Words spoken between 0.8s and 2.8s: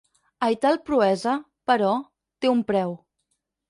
proesa, però, té un